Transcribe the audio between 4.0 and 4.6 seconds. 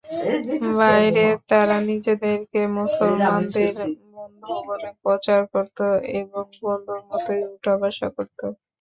বন্ধু